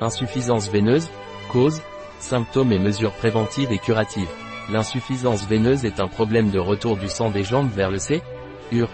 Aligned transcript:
Insuffisance 0.00 0.68
veineuse, 0.68 1.08
cause, 1.50 1.80
symptômes 2.18 2.72
et 2.72 2.78
mesures 2.78 3.12
préventives 3.12 3.72
et 3.72 3.78
curatives. 3.78 4.28
L'insuffisance 4.70 5.46
veineuse 5.46 5.86
est 5.86 6.00
un 6.00 6.08
problème 6.08 6.50
de 6.50 6.58
retour 6.58 6.96
du 6.96 7.08
sang 7.08 7.30
des 7.30 7.44
jambes 7.44 7.70
vers 7.70 7.90
le 7.90 7.98
C. 7.98 8.20
UR. 8.72 8.88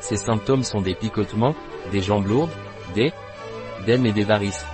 Ces 0.00 0.16
symptômes 0.16 0.62
sont 0.62 0.80
des 0.80 0.94
picotements, 0.94 1.54
des 1.90 2.00
jambes 2.00 2.26
lourdes, 2.26 2.52
des 2.94 3.12
d'èmes 3.84 4.06
et 4.06 4.12
des 4.12 4.24
varices. 4.24 4.64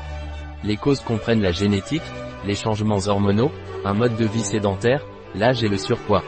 Les 0.63 0.77
causes 0.77 1.01
comprennent 1.01 1.43
la 1.43 1.53
génétique, 1.53 2.03
les 2.45 2.55
changements 2.55 3.07
hormonaux, 3.07 3.51
un 3.85 3.95
mode 3.95 4.17
de 4.17 4.27
vie 4.27 4.45
sédentaire, 4.45 5.05
l'âge 5.35 5.65
et 5.65 5.69
le 5.69 5.79
surpoids. 5.79 6.23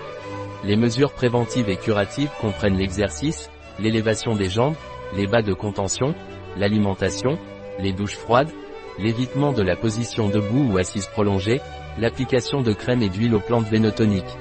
Les 0.64 0.76
mesures 0.76 1.12
préventives 1.12 1.68
et 1.68 1.76
curatives 1.76 2.30
comprennent 2.40 2.76
l'exercice, 2.76 3.50
l'élévation 3.78 4.34
des 4.34 4.48
jambes, 4.48 4.76
les 5.14 5.26
bas 5.26 5.42
de 5.42 5.52
contention, 5.52 6.14
l'alimentation, 6.56 7.38
les 7.78 7.92
douches 7.92 8.16
froides, 8.16 8.50
l'évitement 8.98 9.52
de 9.52 9.62
la 9.62 9.76
position 9.76 10.28
debout 10.28 10.72
ou 10.72 10.78
assise 10.78 11.06
prolongée, 11.06 11.60
l'application 11.98 12.62
de 12.62 12.72
crème 12.72 13.02
et 13.02 13.08
d'huile 13.08 13.34
aux 13.34 13.40
plantes 13.40 13.68
vénotoniques. 13.68 14.36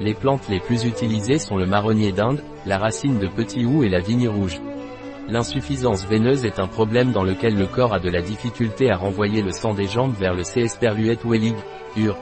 Les 0.00 0.14
plantes 0.14 0.48
les 0.48 0.60
plus 0.60 0.84
utilisées 0.84 1.38
sont 1.38 1.56
le 1.56 1.66
marronnier 1.66 2.12
d'Inde, 2.12 2.42
la 2.66 2.78
racine 2.78 3.18
de 3.18 3.28
petit 3.28 3.64
hou 3.64 3.84
et 3.84 3.88
la 3.88 4.00
vigne 4.00 4.28
rouge. 4.28 4.60
L'insuffisance 5.28 6.06
veineuse 6.06 6.44
est 6.44 6.58
un 6.58 6.66
problème 6.66 7.12
dans 7.12 7.22
lequel 7.22 7.56
le 7.56 7.66
corps 7.66 7.94
a 7.94 8.00
de 8.00 8.10
la 8.10 8.20
difficulté 8.20 8.90
à 8.90 8.96
renvoyer 8.96 9.40
le 9.40 9.52
sang 9.52 9.72
des 9.72 9.86
jambes 9.86 10.14
vers 10.18 10.34
le 10.34 10.44
C. 10.44 10.66
Wellig, 11.24 11.54
UR. 11.96 12.16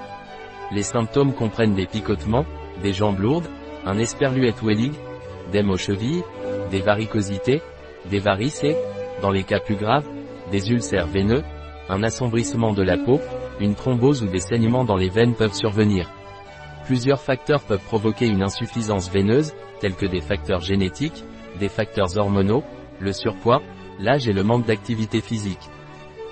Les 0.71 0.83
symptômes 0.83 1.35
comprennent 1.35 1.75
des 1.75 1.87
picotements, 1.87 2.47
des 2.83 2.93
jambes 2.93 3.19
lourdes, 3.19 3.49
un 3.85 3.99
esperluette 3.99 4.63
Wellig, 4.63 4.93
des 5.53 5.63
aux 5.63 5.77
chevilles, 5.77 6.23
des 6.71 6.81
varicosités, 6.81 7.61
des 8.11 8.21
varices 8.21 8.63
et, 8.63 8.77
dans 9.21 9.31
les 9.31 9.43
cas 9.43 9.59
plus 9.59 9.77
graves, 9.77 10.07
des 10.53 10.71
ulcères 10.71 11.09
veineux, 11.09 11.43
un 11.89 12.05
assombrissement 12.05 12.73
de 12.73 12.83
la 12.83 12.97
peau, 12.97 13.21
une 13.59 13.75
thrombose 13.75 14.23
ou 14.23 14.29
des 14.29 14.39
saignements 14.39 14.85
dans 14.85 14.97
les 14.97 15.09
veines 15.09 15.35
peuvent 15.35 15.55
survenir. 15.55 16.09
Plusieurs 16.85 17.21
facteurs 17.21 17.63
peuvent 17.63 17.85
provoquer 17.85 18.29
une 18.29 18.43
insuffisance 18.43 19.11
veineuse, 19.11 19.55
tels 19.81 19.97
que 19.97 20.07
des 20.07 20.21
facteurs 20.21 20.61
génétiques, 20.61 21.25
des 21.59 21.69
facteurs 21.69 22.17
hormonaux, 22.17 22.63
le 23.01 23.13
surpoids, 23.13 23.63
l'âge 23.99 24.29
et 24.29 24.33
le 24.33 24.45
manque 24.45 24.67
d'activité 24.67 25.21
physique. 25.21 25.71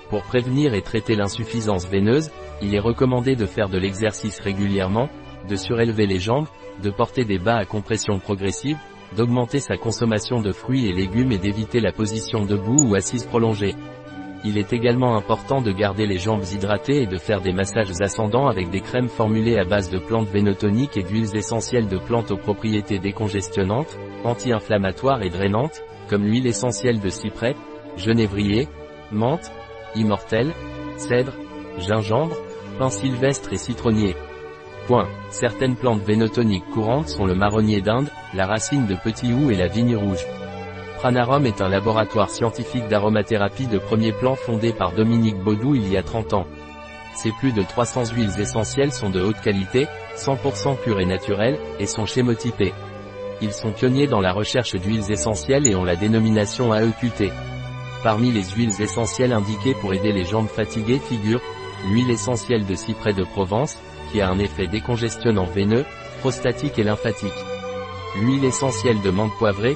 Pour 0.09 0.23
prévenir 0.23 0.73
et 0.73 0.81
traiter 0.81 1.15
l'insuffisance 1.15 1.87
veineuse, 1.87 2.31
il 2.61 2.75
est 2.75 2.79
recommandé 2.79 3.35
de 3.35 3.45
faire 3.45 3.69
de 3.69 3.77
l'exercice 3.77 4.39
régulièrement, 4.39 5.09
de 5.49 5.55
surélever 5.55 6.05
les 6.05 6.19
jambes, 6.19 6.47
de 6.83 6.91
porter 6.91 7.25
des 7.25 7.39
bas 7.39 7.55
à 7.55 7.65
compression 7.65 8.19
progressive, 8.19 8.77
d'augmenter 9.15 9.59
sa 9.59 9.77
consommation 9.77 10.41
de 10.41 10.51
fruits 10.51 10.87
et 10.87 10.93
légumes 10.93 11.31
et 11.31 11.37
d'éviter 11.37 11.79
la 11.79 11.91
position 11.91 12.45
debout 12.45 12.89
ou 12.89 12.95
assise 12.95 13.25
prolongée. 13.25 13.75
Il 14.43 14.57
est 14.57 14.73
également 14.73 15.15
important 15.15 15.61
de 15.61 15.71
garder 15.71 16.07
les 16.07 16.17
jambes 16.17 16.43
hydratées 16.51 17.03
et 17.03 17.07
de 17.07 17.17
faire 17.17 17.41
des 17.41 17.53
massages 17.53 17.91
ascendants 17.99 18.47
avec 18.47 18.71
des 18.71 18.81
crèmes 18.81 19.09
formulées 19.09 19.59
à 19.59 19.65
base 19.65 19.91
de 19.91 19.99
plantes 19.99 20.29
vénotoniques 20.29 20.97
et 20.97 21.03
d'huiles 21.03 21.35
essentielles 21.35 21.87
de 21.87 21.99
plantes 21.99 22.31
aux 22.31 22.37
propriétés 22.37 22.97
décongestionnantes, 22.97 23.99
anti-inflammatoires 24.23 25.21
et 25.21 25.29
drainantes, 25.29 25.83
comme 26.09 26.23
l'huile 26.23 26.47
essentielle 26.47 26.99
de 26.99 27.09
cyprès, 27.09 27.55
genévrier, 27.97 28.67
menthe, 29.11 29.51
immortelle, 29.95 30.53
cèdre, 30.97 31.33
gingembre, 31.77 32.35
pain 32.79 32.89
sylvestre 32.89 33.53
et 33.53 33.57
citronnier. 33.57 34.15
Certaines 35.29 35.77
plantes 35.77 36.01
vénotoniques 36.01 36.69
courantes 36.73 37.07
sont 37.07 37.25
le 37.25 37.33
marronnier 37.33 37.79
d'Inde, 37.79 38.09
la 38.33 38.45
racine 38.45 38.87
de 38.87 38.95
petit 38.95 39.31
hou 39.31 39.49
et 39.49 39.55
la 39.55 39.67
vigne 39.67 39.95
rouge. 39.95 40.25
Pranarum 41.01 41.47
est 41.47 41.61
un 41.61 41.67
laboratoire 41.67 42.29
scientifique 42.29 42.87
d'aromathérapie 42.87 43.65
de 43.65 43.79
premier 43.79 44.11
plan 44.11 44.35
fondé 44.35 44.71
par 44.71 44.91
Dominique 44.91 45.39
Baudou 45.39 45.73
il 45.73 45.91
y 45.91 45.97
a 45.97 46.03
30 46.03 46.33
ans. 46.33 46.45
Ses 47.15 47.31
plus 47.31 47.51
de 47.51 47.63
300 47.63 48.13
huiles 48.13 48.39
essentielles 48.39 48.91
sont 48.91 49.09
de 49.09 49.19
haute 49.19 49.41
qualité, 49.41 49.87
100% 50.15 50.77
pures 50.77 50.99
et 50.99 51.07
naturelles, 51.07 51.57
et 51.79 51.87
sont 51.87 52.05
schémotypées. 52.05 52.75
Ils 53.41 53.51
sont 53.51 53.71
pionniers 53.71 54.05
dans 54.05 54.21
la 54.21 54.31
recherche 54.31 54.75
d'huiles 54.75 55.11
essentielles 55.11 55.65
et 55.65 55.73
ont 55.73 55.83
la 55.83 55.95
dénomination 55.95 56.71
AEQT. 56.71 57.31
Parmi 58.03 58.31
les 58.31 58.43
huiles 58.43 58.79
essentielles 58.79 59.33
indiquées 59.33 59.73
pour 59.81 59.95
aider 59.95 60.11
les 60.11 60.25
jambes 60.25 60.49
fatiguées 60.49 60.99
figurent 60.99 61.41
l'huile 61.89 62.11
essentielle 62.11 62.67
de 62.67 62.75
cyprès 62.75 63.13
de 63.13 63.23
Provence, 63.23 63.75
qui 64.11 64.21
a 64.21 64.29
un 64.29 64.37
effet 64.37 64.67
décongestionnant 64.67 65.45
veineux, 65.45 65.85
prostatique 66.19 66.77
et 66.77 66.83
lymphatique. 66.83 67.33
L'huile 68.21 68.45
essentielle 68.45 69.01
de 69.01 69.09
menthe 69.09 69.35
poivrée, 69.39 69.75